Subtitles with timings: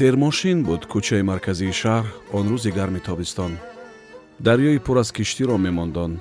[0.00, 2.06] сермошин буд кӯчаи марказии шаҳр
[2.38, 3.52] он рӯзи гарми тобистон
[4.46, 6.12] дарёи пур аз киштиро мемондон.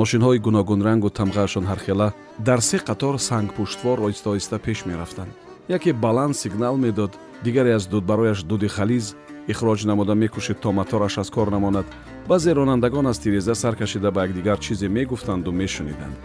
[0.00, 2.08] Мошинҳои гуногунрангу тамғаашон ҳархела
[2.48, 5.32] дар се қатор сангпуштвор оҳиста оҳиста пеш мерафтанд
[5.76, 7.12] яке баланд сигнал медод
[7.44, 9.06] дигаре аз дудбарояш дуди хализ
[9.52, 11.86] ихроҷ намода мекӯшид то мотораш аз кор намонад.
[12.28, 16.16] Баъзе ронандагон аз тиреза сар кашида ба якдигар чизе мегуфтанду мешуниданд.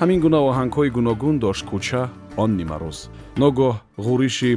[0.00, 2.02] Ҳамин гуна оҳангҳои гуногун дошт кӯча
[2.42, 2.98] он нимарӯз
[3.42, 3.74] ногоҳ
[4.06, 4.52] ғӯриши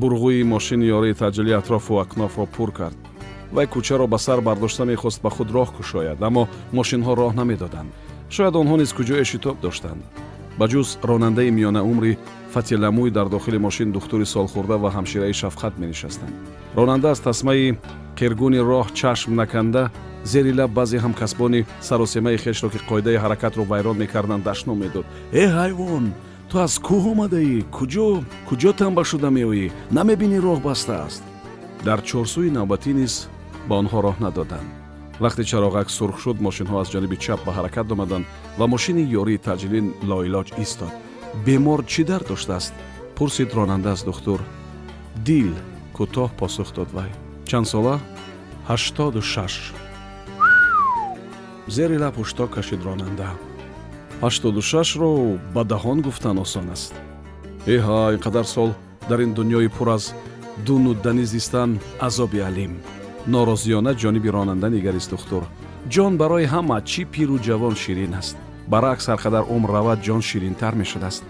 [0.00, 2.98] бурғӯи мошини ёрии таъҷилӣ атрофу акнофро пур кард
[3.54, 7.90] вай кӯчаро ба сар бардошта мехост ба худ роҳ кушояд аммо мошинҳо роҳ намедоданд.
[8.34, 10.02] Шояд онҳо низ куҷое шитоб доштанд.
[10.58, 12.18] Ба ҷуз ронандаи миёнаумри
[12.54, 16.34] фатиламӯй дар дохили мошин духтури солхӯрда ва ҳамшираи шафқат менишастанд.
[16.76, 17.76] Ронанда аз тасмаи
[18.18, 19.90] қиргуни роҳ чашм наканда
[20.24, 25.06] зери лаб баъзе ҳамкасбони саросемаи хешро ки қоидаи ҳаракатро вайрон мекарданд дашно медод.
[25.32, 26.04] Э ҳайвон
[26.48, 27.58] ту аз кӯҳ омадаӣ?
[27.76, 28.08] Куҷо?
[28.48, 29.66] Куҷо танба шуда меоӣ?
[29.96, 31.22] Намебинӣ роҳ бастааст
[31.86, 33.14] дар чорсӯи навбатӣ низ
[33.68, 34.68] ба онҳо роҳ надоданд.
[35.22, 38.24] Вақте чароғак сурх шуд мошинҳо аз ҷониби чап ба ҳаракат омаданд
[38.58, 40.92] ва мошини ёрии таъҷилӣ лоилоҷ истод.
[41.44, 42.74] Бемор чӣ дард доштааст
[43.16, 44.40] пурсид ронанда аз духтур.
[45.26, 45.50] Дил
[45.96, 47.10] кӯтоҳ посух дод вай.
[47.48, 47.96] Чанд сола?
[48.70, 49.54] Ҳаштоду шаш.
[51.74, 53.30] Зери лаб ҳушток кашид ронанда
[54.24, 55.10] ҳаштоду шашро
[55.54, 56.92] ба ដា ҳон гуфтан осон аст.
[57.74, 58.70] Эҳа ин қадар сол
[59.08, 60.04] дар ин дунёи пур аз
[60.66, 61.70] дуну дани зистан
[62.06, 62.72] азоби алим
[63.32, 65.42] норозиёна ҷониби ронанда нигарист духтур.
[65.94, 68.36] Ҷон барои ҳама чӣ пиру ҷавон ширин аст?
[68.72, 71.22] Баръакс ҳар қадар умр равад ҷон ширинтар мешудааст.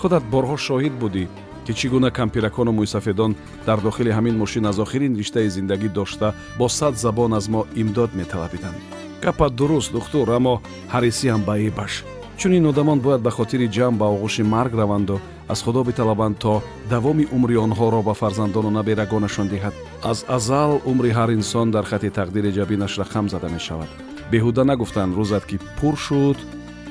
[0.00, 1.24] Худат борҳо шоҳид будӣ
[1.64, 3.32] ки чӣ гуна кампиракону мӯйсафедон
[3.66, 6.28] дар дохили ҳамин мошин аз охирин риштаи зиндагӣ дошта
[6.58, 8.78] бо сад забон аз мо имдод металабиданд
[9.24, 10.54] гапат дуруст духтур аммо
[10.94, 11.94] ҳарисиам ба эбаш
[12.38, 16.62] чун ин одамон бояд ба хотири ҷамъ ба оғӯши марг раванду аз худо биталабанд то
[16.90, 19.74] давоми умри онҳоро ба фарзандону наберагонашон диҳад.
[20.02, 23.88] аз азал умри ҳар инсон дар хати тақдири ҷабинаш рақам зада мешавад.
[24.32, 26.38] беҳуда нагуфтанд рӯзат ки пур шуд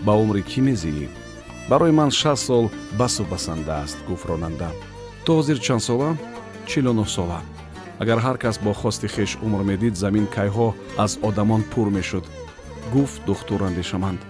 [0.06, 1.08] ба умри кӣ мезиӣ
[1.70, 2.66] барои ман шаст сол
[3.00, 4.70] басу басанда аст гуфт ронанда.
[5.26, 6.10] ту ҳозир чанд сола?
[6.70, 7.40] чилу нӯҳ сола.
[8.02, 10.68] агар ҳар кас бо хости хеш умр медид замин кайҳо
[10.98, 12.26] аз одамон пур мешуд
[12.94, 14.22] гуфт духтур андешаманд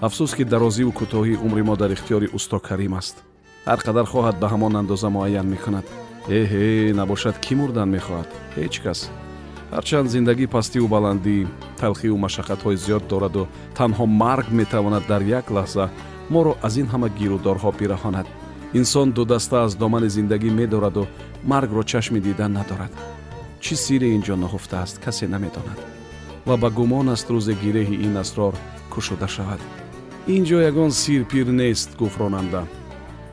[0.00, 3.16] афсӯс ки дарозиву кӯтоҳии умри мо дар ихтиёри усто карим аст.
[3.66, 5.86] Ҳар қадар хоҳад ба ҳамон андоза муайян мекунад.
[6.28, 8.28] Эҳе набошад кӣ мурдан мехоҳад?
[8.56, 9.00] Ҳеҷ кас.
[9.74, 11.36] Ҳарчанд зиндагӣ пастиву баландӣ
[11.80, 13.42] талхиву машаққатҳои зиёд дораду
[13.78, 15.86] танҳо марг метавонад дар як лаҳза
[16.34, 18.26] моро аз ин ҳама гирӯдорҳо бирахонад
[18.80, 21.04] инсон дудаста аз домани зиндагӣ медораду
[21.50, 22.92] маргро чашми дидан надорад.
[23.64, 25.80] Чӣ сире ин ҷо наҳуфтааст касе намедонад.
[26.46, 28.54] Ва ба гумон аст рӯзе гиреҳи ин асрор
[28.92, 29.60] кушода шавад
[30.28, 32.62] ин ҷо ягон сирпир нест гуфт ронанда.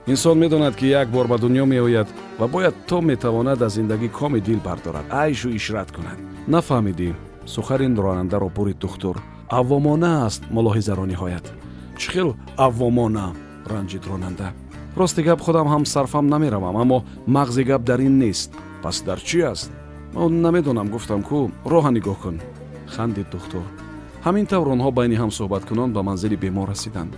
[0.06, 2.08] Инсон медонад ки як бор ба дунё меояд
[2.40, 5.06] ва бояд то метавонад аз зиндагӣ коми дил бардорад.
[5.10, 7.14] Айшу ишрат кунад нафаҳмидӣ
[7.46, 9.16] сухарин ронандаро бурид духтур.
[9.50, 11.46] Аввомона аст мулоҳизаро ниҳоят
[12.00, 13.34] чӣ хел аввомона
[13.72, 14.54] ранҷид ронанда.
[14.96, 18.52] Рости гап худам ҳам сарфам намеравам аммо мағзи гап дар ин нест.
[18.84, 19.72] Пас дар чӣ аст?
[20.46, 21.40] Намедонам гуфтам кӯ
[21.72, 22.38] роҳа нигоҳ кун
[22.96, 23.66] хандид духтур
[24.26, 27.14] ҳамин тавр онҳо байни ҳам суҳбаткунон ба манзили бемор расиданд.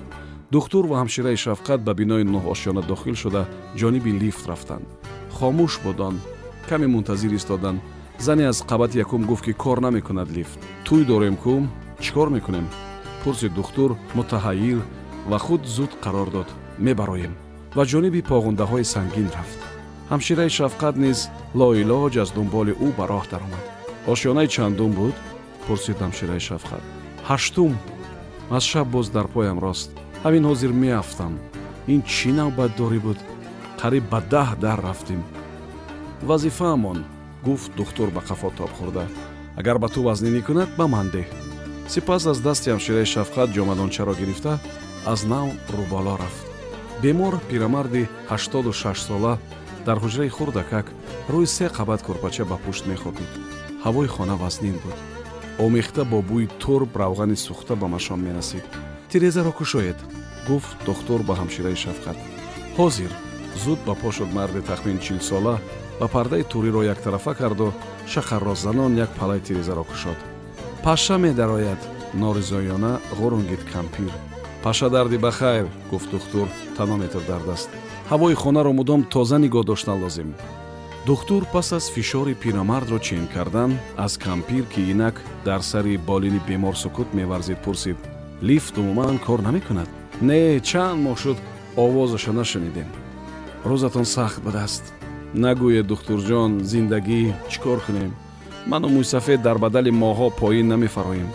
[0.56, 3.42] Духтур ва ҳамшираи шафқат ба бинои ноҳошёна дохил шуда
[3.80, 4.86] ҷониби лифт рафтанд.
[5.38, 6.16] Хомӯш буд он
[6.70, 7.80] каме мунтазир истоданд
[8.26, 10.60] зане аз қабати якум гуфт ки кор намекунад лифт.
[10.86, 11.56] Тӯй дорем кӯ
[12.04, 12.66] чӣ кор мекунем?
[13.24, 14.80] Пурсид духтур мутаҳайир
[15.30, 16.50] ва худ зуд қарор дод.
[16.86, 17.34] Мебароем.
[17.78, 19.60] Ва ҷониби поғундаҳои сангин рафт.
[20.12, 21.20] Ҳамшираи шафқат низ
[21.60, 23.66] лоилоҷ аз дунболи ӯ ба роҳ даромад.
[24.14, 25.16] Ошёнаи чандум буд
[25.68, 26.84] пурсид ҳамшираи шафқат
[27.30, 27.74] ҳаштум
[28.58, 29.90] аз шаб боз дар поям рост.
[30.24, 31.34] Ҳамин ҳозир меафтам.
[31.94, 33.20] Ин чӣ навбатдорӣ буд?
[33.82, 35.22] Қариб ба даҳ дар рафтем
[36.30, 37.00] вазифаамон
[37.44, 39.06] гуфт духтур ба қафо тоб хӯрда.
[39.60, 41.28] Агар ба ту вазнинӣ кунад ба ман деҳ
[41.94, 44.54] сипас аз дасти ҳамшираи шафқат ҷомадончаро гирифта
[45.12, 46.46] аз нав рӯбало рафт.
[47.02, 49.34] Бемор пирамарди ҳаштоду шашсола
[49.86, 50.88] дар ҳуҷраи хурдакак
[51.34, 53.32] рӯи се қабат курпача ба пушт мехобид
[53.86, 54.98] ҳавои хона вазнин буд
[55.60, 58.64] омехта бо бӯи турб равғани сӯхта ба машом мерасид.
[59.10, 59.96] Тирезаро кушоед
[60.48, 62.18] гуфт духтур ба ҳамшираи шафқат
[62.78, 63.12] ҳозир
[63.64, 65.60] зуд ба по шуд марди тахмин чилсола
[66.00, 67.74] ва пардаи туриро яктарафа карду
[68.08, 70.18] шақарро занон як палаи тирезаро кушод
[70.84, 71.82] паша медарояд
[72.14, 74.12] норизоёна ғурунгид кампир.
[74.64, 76.48] Паша дарди ба хайр гуфт духтур
[76.78, 77.70] танометр дар даст
[78.10, 80.34] ҳавои хонаро мудом тоза нигоҳ доштан лозим
[81.06, 86.76] духтур пас аз фишори пирамардро чен кардан аз кампир ки инак дар сари болини бемор
[86.76, 87.98] сукут меварзид пурсид
[88.44, 89.90] лифт умуман кор намекунад?
[90.22, 91.38] Не чанд моҳ шуд
[91.78, 92.90] овозашо нашунидем.
[93.66, 94.94] Рӯзатон сахт будааст
[95.44, 98.12] нагӯед духтурҷон зиндагӣ чӣ кор кунем
[98.72, 101.30] ману мӯйсафед дар бадали моҳҳо поин намефароем.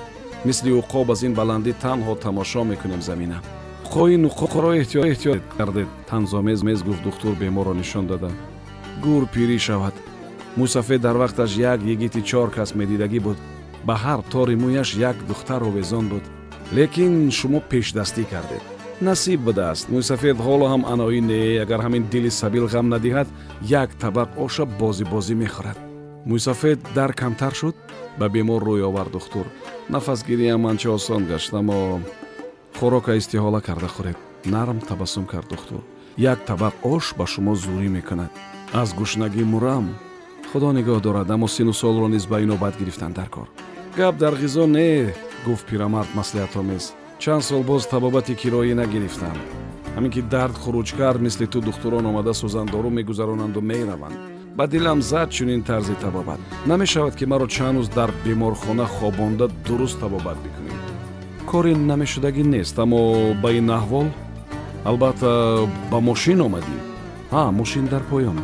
[0.44, 3.38] Мисли уқоб аз ин баландӣ танҳо тамошо мекунем замина.
[3.90, 5.88] Хоин уқоқро эҳтиёт кардед.
[6.08, 8.31] Танзомез мез гуфт духтур беморро нишон дада
[9.05, 9.94] гур пирӣ шавад.
[10.58, 13.38] мӯйсафед дар вақташ як йигити чор кас медидагӣ буд.
[13.87, 16.25] ба ҳар тори мӯяш як духтар овезон буд.
[16.76, 18.64] лекин шумо пешдастӣ кардед.
[19.06, 23.29] насиб будааст мӯйсафед ҳоло ҳам аноӣ не агар ҳамин дили сабил ғам надиҳад
[23.81, 25.79] як табақ оша бозӣ бозӣ мехӯрад.
[26.31, 27.76] мӯйсафед дар камтар шуд
[28.19, 29.47] ба бемор рӯй овард духтур.
[29.93, 31.79] нафасгириам анча осон гашт аммо
[32.79, 34.19] хӯрока истиҳола карда хӯред.
[34.55, 35.82] нарм табассум кард духтур.
[36.32, 38.32] як табақ ош ба шумо зурӣ мекунад
[38.72, 39.87] аз гушнагӣ мурам.
[40.52, 43.49] Худо нигоҳ дорад аммо сину солро низ ба инобат гирифтан дар кор.
[43.96, 45.14] Гап дар ғизо не
[45.46, 49.37] гуфт пирамард маслиҳатомез чанд сол боз табобати кироӣ нагирифтам.
[49.96, 54.17] Ҳамин ки дард хуруҷ кард мисли ту духтурон омада сӯзандору мегузаронанду мераванд
[54.56, 56.40] ба дилам зад чунин тарзи табобат.
[56.66, 60.78] Намешавад ки маро чанд рӯз дар беморхона хобонда дуруст табобат бикунем.
[61.50, 64.08] Кори намешудагӣ нест аммо ба ин аҳвол
[64.84, 65.31] албатта
[65.90, 66.76] ба мошин омадӣ.
[67.32, 68.38] Ҳа мошин дар поён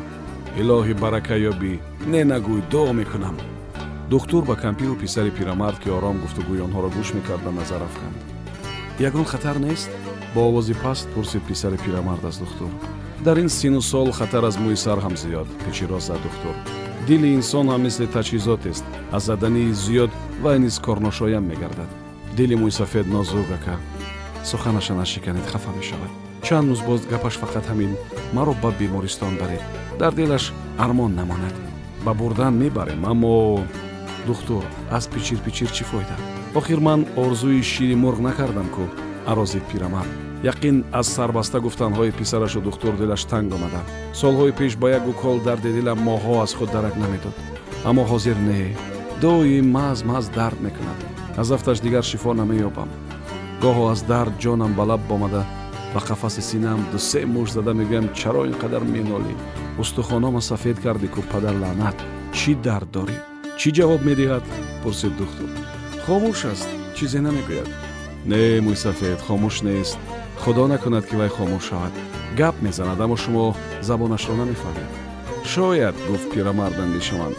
[0.60, 1.72] илоҳи барака ёбӣ
[2.12, 3.36] не нагӯй дуо мекунам
[4.12, 8.16] духтур ба кампиру писари пирамард ки ором гуфтугӯи онҳоро гӯш мекарда назар афканд
[9.08, 9.90] ягон хатар нест
[10.34, 12.70] бо овози паст пурсид писари пирамард аз духтур
[13.26, 16.54] дар ин сину сол хатар аз мӯи сар ҳам зиёд пичиро зад духтур
[17.08, 18.84] дили инсон ҳам мисли таҷҳизотест
[19.16, 20.10] аз задании зиёд
[20.42, 21.90] вай низ корношоям мегардад
[22.36, 23.76] дили мӯйсафед нозук ака
[24.50, 27.92] суханаша нашиканед хафа мешавад чанд рӯз боз гапаш фақат ҳамин.
[28.32, 29.62] Маро ба бемористон баред.
[29.98, 31.54] Дар дилаш армон намонад.
[32.04, 33.64] Ба бурдан мебарем аммо
[34.26, 36.16] духтур аз пичир пичир чӣ фоида?
[36.54, 38.82] Охир ман орзуи шири мурғ накардам ку
[39.26, 40.12] арозид пирамард
[40.42, 43.82] яқин аз сарбаста гуфтанҳои писарашу духтур дилаш танг омада.
[44.20, 47.34] Солҳои пеш ба як укол дарди дилам моҳҳо аз худ дарак намедод.
[47.88, 48.76] Аммо ҳозир не.
[49.20, 50.98] Доим маз маз дард мекунад.
[51.36, 52.88] Аз афташ дигар шифо намеёбам.
[53.62, 55.42] Гоҳо аз дард ҷонам ба лаб омада
[55.96, 59.32] ба қафаси синам дусе муш зада мегӯям чаро ин қадар менолӣ
[59.82, 61.98] устухонома сафед карди ку падар лаънат.
[62.36, 63.16] Чӣ дард дорӣ?
[63.58, 64.44] Чӣ ҷавоб медиҳад?
[64.82, 65.50] Пурсид духтур.
[66.04, 66.68] Хомӯш аст.
[66.96, 67.70] Чизе намегӯяд.
[68.30, 69.98] Не мӯйсафед хомӯш нест.
[70.42, 71.94] Худо накунад ки вай хомӯш шавад.
[72.38, 73.44] Гап мезанад аммо шумо
[73.88, 74.92] забонашро намефаҳмед.
[75.52, 77.36] Шояд гуфт пирамард андешаманд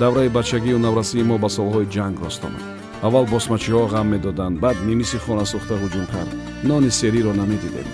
[0.00, 5.18] давраи бачагию наврасии мо ба солҳои ҷанг рост омад аввал босмачиҳо ғам медоданд баъд мимиси
[5.18, 6.30] хона сӯхта ҳуҷум кард.
[6.68, 7.88] Нони сериро намедидем.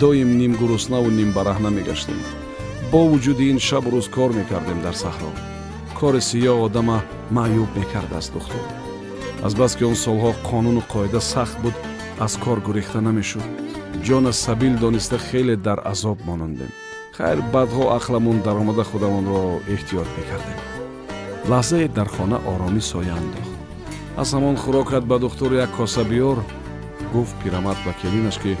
[0.00, 2.20] Доим нимгуруснаву нимбараҳна мегаштем.
[2.92, 5.30] Бо вуҷуди ин шабу рӯз кор мекардем дар саҳро
[5.98, 6.98] кори сиёҳ одама
[7.36, 8.64] маъюб мекардааст духтур.
[9.46, 11.76] Азбаски он солҳо қонуну қоида сахт буд
[12.26, 13.46] аз кор гурехта намешуд.
[14.06, 16.70] Ҷона сабил дониста хеле дар азоб монондем
[17.16, 19.42] хайр баъдҳо ақламон даромада худамонро
[19.74, 20.58] эҳтиёт мекардем.
[21.50, 23.57] Лаҳзае дар хона оромӣ соя андохт
[24.20, 26.38] аз ҳамон хӯрокат ба духтур як коса биёр
[27.12, 28.56] гуфт пирамард ба келинаш ки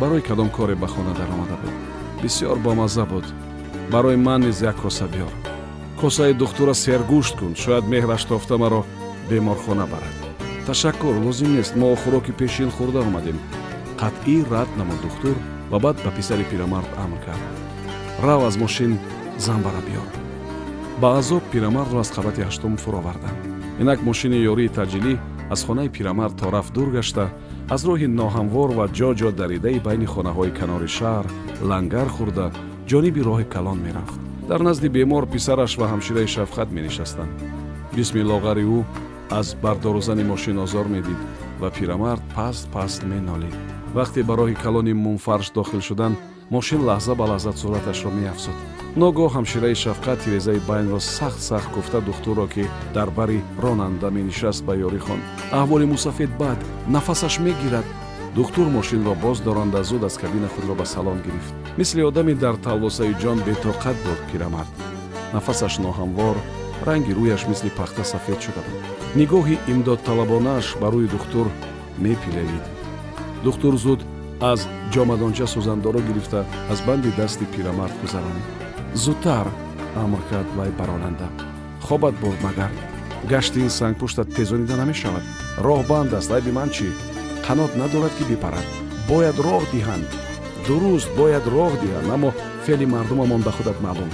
[0.00, 1.74] барои кадом коре ба хона даромада буд.
[2.22, 3.24] Бисёр бомазза буд.
[3.92, 5.32] Барои ман низ як коса биёр.
[6.00, 7.56] Косаи духтура сергӯшт кун.
[7.56, 8.84] Шояд меҳраш тофта маро
[9.30, 10.16] беморхона барад.
[10.66, 11.76] Ташаккур лозим нест.
[11.76, 13.38] Мо хӯроки пешин хӯрда омадем.
[14.00, 15.36] Қатъӣ рад намуд духтур
[15.70, 17.44] ва баъд ба писари пирамард амр кард.
[18.22, 18.98] Рав аз мошин
[19.38, 20.10] замбара биёр.
[21.00, 25.14] Ба азоб пирамардро аз қабати ҳаштум фуроварданд инак мошини ёрии таъҷилӣ
[25.54, 27.24] аз хонаи пирамард то рафт дур гашта
[27.74, 31.26] аз роҳи ноҳамвор ва ҷо ҷо даридаи байни хонаҳои канори шаҳр
[31.70, 32.46] лангар хӯрда
[32.90, 34.18] ҷониби роҳи калон мерафт.
[34.50, 37.32] Дар назди бемор писараш ва ҳамшираи шафқат менишастанд.
[37.94, 38.78] Ҷисми лоғари ӯ
[39.38, 41.20] аз бардорузани мошин озор медид
[41.60, 43.56] ва пирамард паст паст менолид.
[43.96, 46.16] Вақте ба роҳи калони мунфарш дохил шуданд
[46.54, 48.58] мошин лаҳза ба лаҳзат суръаташро меафзуд
[48.96, 54.74] ногоҳ ҳамшираи шафқат тирезаи байнро сахт сахт гуфта духтурро ки дар бари ронанда менишаст ба
[54.86, 55.22] ёрӣ хонд
[55.60, 56.58] аҳволи мусафед бад
[56.94, 57.86] нафасаш мегирад.
[58.34, 61.54] Духтур мошинро боз доронда зуд аз кабина худро ба салон гирифт.
[61.78, 64.72] Мисли одами дар талвосаи ҷон бетоқат буд пирамард
[65.34, 66.36] нафасаш ноҳамвор
[66.86, 68.82] ранги рӯяш мисли пахта сафед шуда буд.
[69.18, 71.46] Нигоҳи имдодталабонааш ба рӯи духтур
[72.04, 72.64] мепилелид.
[73.44, 74.00] Духтур зуд
[74.52, 74.60] аз
[74.92, 76.40] ҷомадонча сӯзандоро гирифта
[76.72, 79.46] аз банди дасти пирамард гузаронид зудтар
[79.96, 81.28] амр кард вай баронанда.
[81.82, 82.70] Хобат бурд магар.
[83.28, 85.22] Гашти ин сангпуштат тезонида намешавад.
[85.58, 86.88] Роҳбанд аст айби ман чӣ
[87.46, 88.66] қанот надорад ки бипарад.
[89.08, 90.08] Бояд роҳ диҳанд.
[90.66, 92.30] Дуруст бояд роҳ диҳанд аммо
[92.64, 94.10] феъли мардумамон ба худат маълум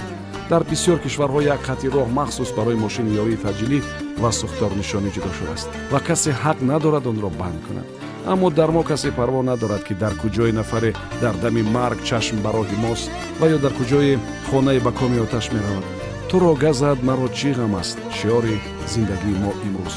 [0.49, 3.79] дар бисёр кишварҳо як хати роҳ махсус барои мошини ёрии таъҷилӣ
[4.21, 7.87] ва сӯхторнишонӣ ҷудо шудааст ва касе ҳақ надорад онро банд кунад.
[8.31, 10.91] Аммо дар мо касе парво надорад ки дар куҷое нафаре
[11.23, 14.13] дар дами марг чашм ба роҳи мост ва ё дар куҷое
[14.49, 15.85] хонае ба коми оташ меравад.
[16.29, 18.55] Туро газад маро чӣ ғам аст шиёри
[18.93, 19.95] зиндагии мо имрӯз.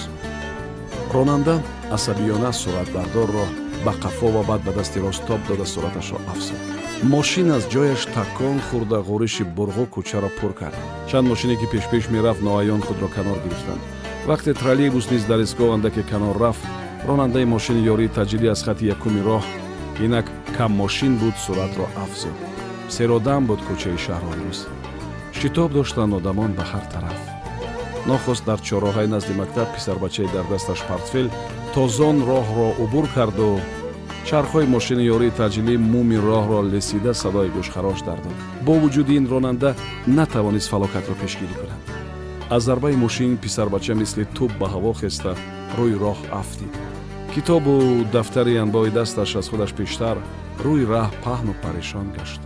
[1.15, 1.55] Ронанда
[1.97, 3.47] асабиёна суратбардорро
[3.85, 6.61] ба қафо ва баъд ба дасти рост тоб дода сураташро афзод
[7.03, 10.77] мошин аз ҷояш такон хӯрда ғӯриши бурғу кӯчаро пур кард.
[11.09, 13.81] Чанд мошине ки пешпеш мерафт ноаён худро канор гирифтанд.
[14.29, 16.61] Вақте троллейбус низ дар истгоҳ андаке канор рафт
[17.09, 19.45] ронандаи мошини ёрии таъҷилӣ аз хати якуми роҳ
[20.05, 20.27] инак
[20.57, 22.37] каммошин буд суръатро афзод
[22.95, 24.61] серодам буд кӯчаи шаҳрҳо имрӯз
[25.39, 27.21] шитоб доштанд одамон ба ҳар тараф.
[28.11, 31.29] Нохост дар чороҳаи назди мактаб писарбачае дар дасташ портфел
[31.75, 33.61] тозон роҳро убур карду
[34.31, 39.71] чархҳои мошини ёрии таъҷилӣ муми роҳро лесида садои гӯшхарош дардод бо вуҷуди ин ронанда
[40.19, 41.83] натавонист фалокатро пешгирӣ кунад
[42.55, 45.31] аз зарбаи мошин писарбача мисли туб ба ҳаво хеста
[45.79, 46.73] рӯи роҳ афтид
[47.35, 47.75] китобу
[48.15, 50.17] дафтари анбои дасташ аз худаш пештар
[50.65, 52.41] рӯи раҳ паҳну парешон гашт.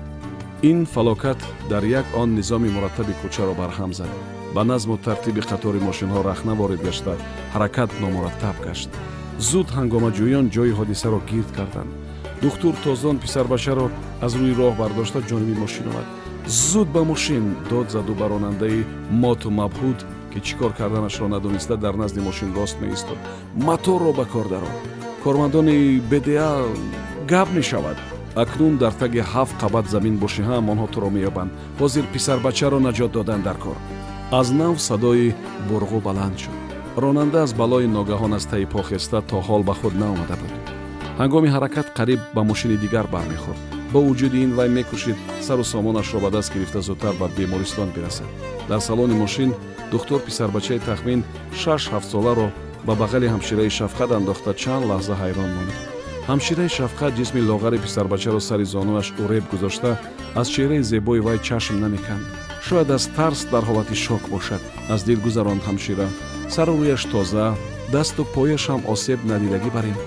[0.70, 4.12] Ин фалокат дар як он низоми мураттаби кӯчаро барҳам зад.
[4.54, 7.12] Ба назму тартиби қатори мошинҳо рахна ворид гашта
[7.54, 8.90] ҳаракат номураттаб гашт
[9.38, 11.90] зуд ҳангомаҷӯён ҷои ҳодисаро гирд карданд.
[12.42, 13.86] духтур тозон писарбачаро
[14.24, 16.06] аз рӯи роҳ бардошта ҷониби мошин омад.
[16.46, 18.84] зуд ба мошин дод заду ба ронандаи
[19.22, 19.98] моту мабҳуд
[20.32, 23.18] ки чӣ кор карданашро надониста дар назди мошин рост меистод.
[23.68, 24.70] маторро ба кор даро
[25.24, 26.50] кормандони бда
[27.28, 27.98] гап мешавад.
[28.42, 31.50] акнун дар таги ҳафт қабат замин бошӣ ҳам онҳо туро меёбанд.
[31.80, 33.76] ҳозир писарбачаро наҷот додан дар кор.
[34.40, 35.34] аз нав садои
[35.68, 36.63] бурғу баланд шуд
[36.96, 40.52] ронанда аз балои ногаҳон аз таи похеста то ҳол ба худ наомада буд.
[41.20, 43.60] Ҳангоми ҳаракат қариб ба мошини дигар бармехӯрд.
[43.92, 48.30] Бо вуҷуди ин вай мекӯшид сару сомонашро ба даст гирифта зудтар ба бемористон бирасад.
[48.68, 49.50] Дар салони мошин
[49.92, 51.20] духтур писарбачаи тахмин
[51.62, 52.48] шаш ҳафтсоларо
[52.86, 55.72] ба бағали ҳамшираи шафқат андохта чанд лаҳза ҳайрон монд.
[56.30, 59.90] Ҳамшираи шафқат ҷисми лоғари писарбачаро сари зонуаш уреб гузошта
[60.40, 62.24] аз чеҳраи зебои вай чашм намеканд.
[62.66, 64.62] Шояд аз тарс дар ҳолати шок бошад.
[64.94, 66.08] Аз дил гузаронд ҳамшира
[66.48, 67.54] сару рӯяш тоза
[67.92, 69.98] дасту пояшам осеб надидагӣ бар ин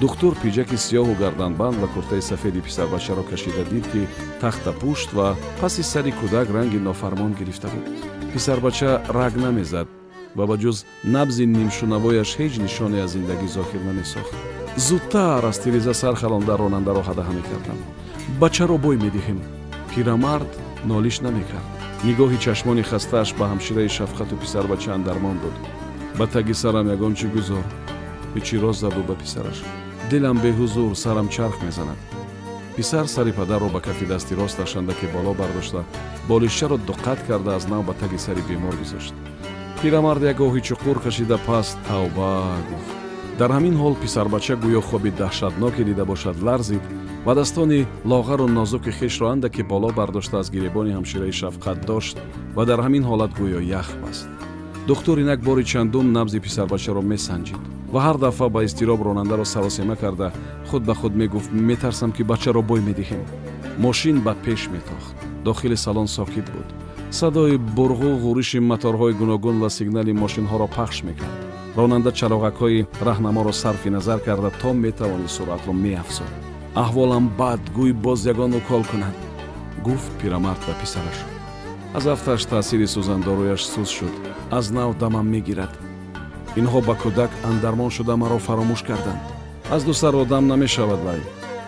[0.00, 4.02] духтур пиҷаки сиёҳу гарданбанд ва куртаи сафеди писарбачаро кашида дид ки
[4.40, 7.84] тахта пушт ва паси сари кӯдак ранги нофармон гирифта буд.
[8.32, 9.88] Писарбача раг намезад
[10.36, 10.78] ва ба ҷуз
[11.14, 14.32] набзи нимшунавояш ҳеҷ нишоне аз зиндагӣ зохир намесохт.
[14.86, 17.78] Зудтар аз тиреза сархалонда ронандаро ҳадаҳа мекардам.
[18.40, 19.38] Бачаро бой медиҳем.
[19.90, 20.50] Пирамард
[20.90, 25.56] нолиш намекард нигоҳи чашмони хастааш ба ҳамшираи шафқату писарбача андармон буд
[26.18, 27.64] ба таги сарам ягон чӣ гузор?
[28.34, 29.58] Ҳичи рост заду ба писараш?
[30.10, 31.98] Дилам беҳузур сарам чарх мезанад.
[32.76, 35.84] Писар сари падарро ба кафи дасти росташ андаке боло бардошта
[36.28, 39.14] болишчаро дуққат карда аз нав ба таги сари бемор гузошт
[39.80, 42.56] пирамард як гоҳи чуқур кашида пас тавба!
[42.68, 43.05] гуфт
[43.38, 46.84] дар ҳамин ҳол писарбача гӯё хоби даҳшатноке дида бошад ларзид
[47.26, 52.16] вадастони лоғару нозуки хешро андаке боло бардошта аз гиребони ҳамшираи шафқат дошт
[52.56, 54.28] ва дар ҳамин ҳолат гӯё ях баст.
[54.88, 57.62] Духтур инак бори чандум набзи писарбачаро месанҷид
[57.92, 60.28] ва ҳар дафъа ба изтироб ронандаро саросема карда
[60.68, 63.22] худ ба худ мегуфт метарсам ки бачаро бой медиҳем
[63.84, 65.14] мошин ба пеш метохт.
[65.44, 66.68] Дохили салон сокит буд.
[67.10, 71.45] Садои бурғу ғӯриши моторҳои гуногун ва сигнали мошинҳоро пахш мекард
[71.76, 76.32] ронанда чароғакҳои раҳнаморо сарфи назар карда то метавони суръатро меафзод
[76.84, 79.16] аҳволам бад гӯй боз ягон укол кунад
[79.86, 81.18] гуфт пирамард ба писараш.
[81.94, 84.14] Аз афташ таъсири сӯзандоруяш сӯз шуд.
[84.58, 85.72] Аз нав дамам мегирад.
[86.60, 89.22] Инҳо ба кӯдак андармон шуда маро фаромӯш карданд.
[89.74, 91.20] Аз ду сар одам намешавад вай.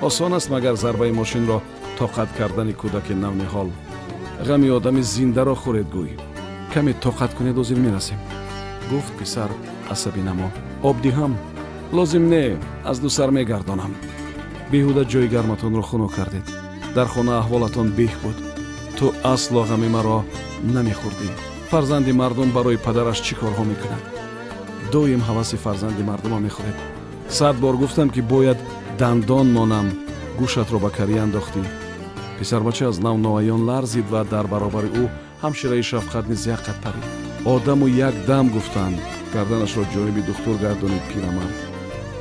[0.06, 1.58] Осон аст магар зарбаи мошинро
[1.98, 3.68] тоқат кардани кӯдаки навниҳол
[4.48, 6.10] ғами одами зиндаро хӯред гӯй.
[6.72, 8.18] Каме тоқат кунед озир мерасем.
[8.90, 9.50] Гуфт писар
[9.94, 10.48] асабинамо
[10.88, 11.32] об диҳам
[11.96, 12.44] лозим не
[12.90, 13.92] аз ду сар мегардонам
[14.72, 16.46] беҳуда ҷои гарматонро хунук кардед
[16.96, 18.38] дар хона аҳволатон беҳ буд
[18.98, 20.18] ту асло ғами маро
[20.74, 21.28] намехӯрдӣ
[21.70, 24.04] фарзанди мардум барои падараш чӣ корҳо мекунад
[24.92, 26.78] доим ҳаваси фарзанди мардума мехӯред
[27.38, 28.58] сад бор гуфтам ки бояд
[29.00, 29.86] дандон монам
[30.40, 31.62] гӯшатро ба карӣ андохтӣ
[32.38, 35.04] писарбача аз нав ноаён ларзид ва дар баробари ӯ
[35.42, 37.04] ҳамшираи шафқат низ як қад парид
[37.54, 38.98] одаму як дам гуфтанд
[39.34, 41.56] гарданашро ҷониби духтур гардонид пирамард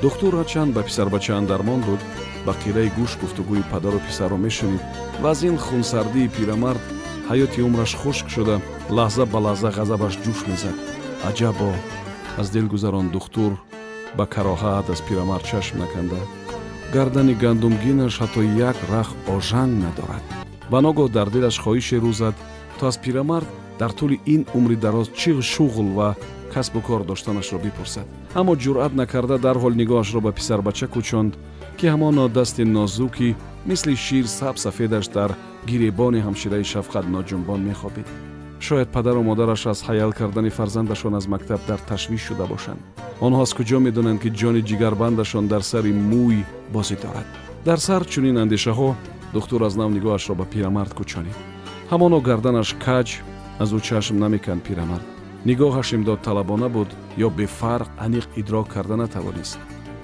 [0.04, 2.02] духтур ҳарчанд ба писарбача андармон буд
[2.46, 4.84] ба қираи гӯш гуфтугӯи падару писарро мешунид
[5.22, 6.84] ва аз ин хунсардии пирамард
[7.30, 8.56] ҳаёти умраш хушк шуда
[8.98, 10.78] лаҳза ба лаҳза ғазабаш ҷӯш мезад.
[11.30, 11.70] аҷабо!
[12.42, 13.52] аз дил гузарон духтур
[14.18, 16.22] ба кароҳат аз пирамард чашм наканда.
[16.96, 20.24] гардани гандумгинаш ҳатто як рах ожанг надорад.
[20.72, 22.36] ва ногоҳ дар дилаш хоҳише рӯзад
[22.78, 23.48] то аз пирамард
[23.80, 26.10] дар тӯли ин умри дароз чӣ шуғл ва
[26.54, 28.08] касбу кор доштанашро бипурсад.
[28.39, 31.34] Аммо ҷуръат накарда дарҳол нигоҳашро ба писарбача кӯчонд
[31.77, 33.36] ки ҳамоно дасти нозуки
[33.70, 35.32] мисли шир сабсафедаш дар
[35.70, 38.08] гиребони ҳамшираи шафқат ноҷунбон мехобид.
[38.60, 42.82] Шояд падару модараш аз ҳаял кардани фарзандашон аз мактаб дар ташвиш шуда бошанд.
[43.25, 46.39] Онҳо аз куҷо медонанд ки ҷони ҷигарбандашон дар сари мӯй
[46.74, 47.27] бозӣ дорад.
[47.68, 48.89] Дар сар чунин андешаҳо
[49.34, 51.38] духтур аз нав нигоҳашро ба пирамард кӯчонид
[51.92, 53.08] ҳамоно гарданаш каҷ
[53.63, 55.16] аз ӯ чашм намеканд пирамард
[55.48, 56.89] нигоҳаш имдодталабона буд
[57.25, 59.60] ё бефарқ аниқ идрок карда натавонист.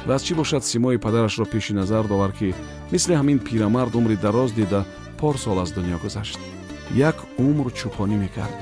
[0.08, 2.56] Ва аз чӣ бошад симои падарашро пеши назар довар ки
[2.94, 4.82] мисли ҳамин пирамард умри дароз дида
[5.20, 6.40] пор сол аз дунё гузашт?
[7.10, 8.58] Як умр чӯпонӣ мекард.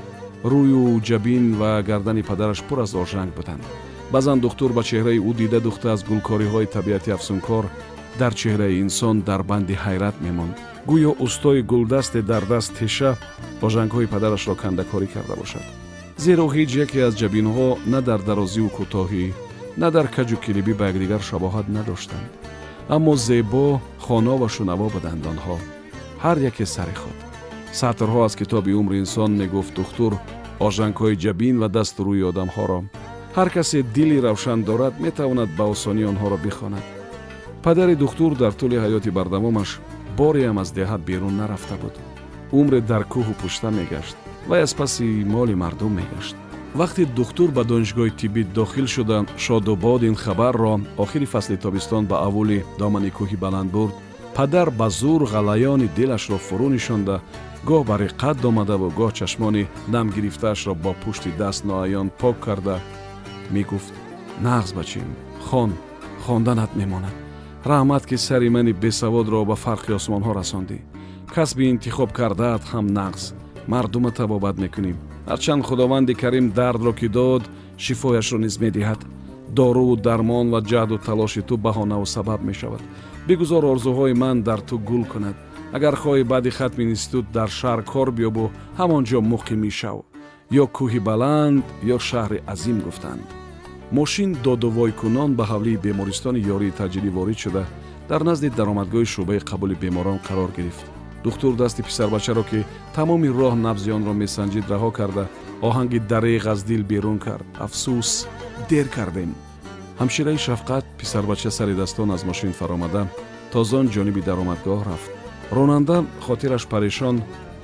[0.50, 3.64] Рӯю ҷабин ва гардани падараш пур аз ожанг буданд.
[4.12, 7.64] Баъзан духтур ба чеҳраи ӯ дида духта аз гулкориҳои табиати афсункор
[8.20, 10.54] дар чеҳраи инсон дар банди ҳайрат мемонд.
[10.90, 13.10] Гӯё устои гулдасте дар даст теша
[13.66, 15.81] ожангҳои падарашро кандакорӣ карда бошад
[16.16, 19.26] зеро ҳеҷ яке аз ҷабинҳо на дар дарозиву кӯтоҳӣ
[19.82, 22.28] на дар каҷу килибӣ ба якдигар шабоҳат надоштанд.
[22.94, 25.56] Аммо зебо хоно ва шунаво буданд онҳо
[26.24, 27.18] ҳар яке сари худ
[27.80, 30.12] сатрҳо аз китоби умри инсон мегуфт духтур
[30.66, 32.80] ожангҳои ҷабин ва дасту рӯи одамҳоро.
[33.36, 36.84] Ҳар касе дили равшан дорад метавонад ба осонӣ онҳоро бихонад.
[37.64, 39.70] Падари духтур дар тӯли ҳаёти бардавомаш
[40.18, 41.94] бореам аз деҳат берун нарафта буд.
[42.58, 44.16] Умре дар кӯҳу пушта мегашт
[44.48, 46.36] вай аз паси моли мардум мегашт.
[46.74, 52.64] Вақте духтур ба донишгоҳи тиббӣ дохил шуда шодобод ин хабарро охири фасли тобистон ба аввули
[52.78, 53.94] домани кӯҳи баланд бурд.
[54.34, 57.20] Падар ба зур ғалаёни дилашро фурӯ нишонда
[57.68, 62.76] гоҳ ба риқат омадаву гоҳ чашмони нам гирифтаашро бо пушти даст ноаён пок карда
[63.50, 63.92] мегуфт
[64.46, 65.08] нағз бачим
[65.46, 65.70] хон
[66.24, 67.14] хонданат мемонад.
[67.70, 70.78] Раҳмат ки сари мани бесаводро ба фарқи осмонҳо расондӣ.
[71.34, 73.22] Касби интихоб кардаат ҳам нағз
[73.66, 74.96] мардума табобат мекунем.
[75.26, 77.42] Ҳарчанд худованди карим дардро ки дод
[77.78, 79.00] шифояшро низ медиҳад.
[79.48, 82.82] Доруву дармон ва ҷаҳду талоши ту баҳонаву сабаб мешавад.
[83.28, 85.36] Бигузор орзуҳои ман дар ту гул кунад.
[85.72, 89.98] Агар хоҳӣ баъди хатми институт дар шаҳр кор биёбу ҳамон ҷо муқимӣ шав
[90.62, 93.26] ё кӯҳи баланд ё шаҳри азим гуфтанд.
[93.98, 97.64] Мошин додувойкунон ба ҳавлии бемористони ёрии таъҷилӣ ворид шуда.
[98.10, 103.90] Дар назди даромадгоҳи шӯъбаи қабули беморон қарор гирифт духтур дасти писарбачаро ки тамоми роҳ набзи
[103.98, 105.24] онро месанҷид раҳо карда
[105.68, 107.46] оҳанги дареғ аз дил берун кард.
[107.66, 108.10] Афсӯс
[108.70, 109.30] дер кардем.
[110.00, 113.02] Ҳамшираи шафқат писарбача сари дастон аз мошин фаромада
[113.52, 115.10] тозон ҷониби даромадгоҳ рафт.
[115.56, 117.16] Ронанда хотираш парешон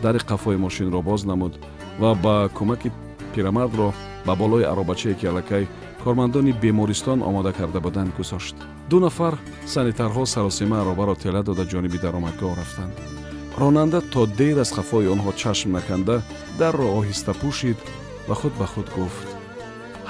[0.03, 1.55] дари қафои мошинро боз намуд
[2.01, 2.91] ва ба кӯмаки
[3.35, 3.89] пирамардро
[4.27, 5.65] ба болои аробачае ки аллакай
[6.05, 8.57] кормандони бемористон омода карда буданд гузошт.
[8.91, 9.35] Ду нафар
[9.67, 13.18] санитарҳо саросима аробаро тела дода ҷониби даромадгоҳ рафтанд
[13.61, 16.17] ронанда то дер аз хафои онҳо чашм наканда
[16.59, 17.81] дарро оҳиста пӯшид
[18.29, 19.29] ва худ ба худ гуфт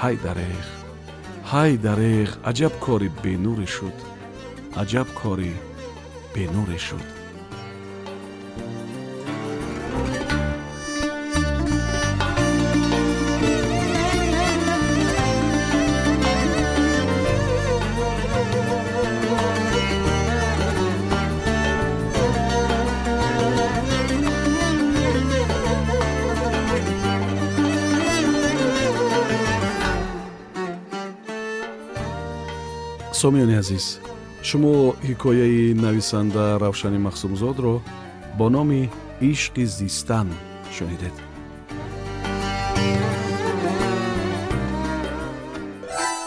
[0.01, 0.67] ҳай дареғ
[1.51, 3.97] ҳай дареғ аҷаб кори бенуре шуд
[4.81, 5.53] аҷаб кори
[6.33, 7.18] бенуре шуд
[33.21, 33.85] сомиёни азиз
[34.47, 34.73] шумо
[35.07, 37.75] ҳикояи нависанда равшани махсумзодро
[38.37, 38.81] бо номи
[39.31, 40.27] ишқи зистан
[40.75, 41.15] шунидед.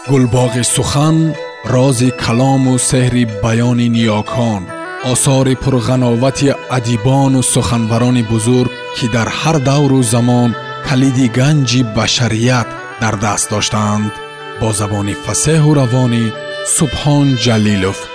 [0.09, 1.17] Гулбоғи сухан
[1.73, 4.63] рози калому сеҳри баёни ниёкон
[5.11, 10.49] осори пурғановати адибону суханбарони бузург ки дар ҳар давру замон
[10.87, 12.69] калиди ганҷи башарият
[13.01, 14.11] дар даст доштаанд
[14.59, 16.25] бо забони фасеҳу равонӣ
[16.65, 18.12] سبحان جلیلوف